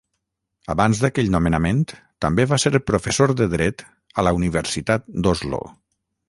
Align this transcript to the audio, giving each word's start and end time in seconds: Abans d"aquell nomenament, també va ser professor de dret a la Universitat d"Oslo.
Abans 0.73 1.01
d"aquell 1.01 1.27
nomenament, 1.35 1.83
també 2.25 2.45
va 2.53 2.59
ser 2.63 2.71
professor 2.87 3.35
de 3.43 3.49
dret 3.53 3.85
a 4.23 4.27
la 4.29 4.33
Universitat 4.41 5.07
d"Oslo. 5.21 5.63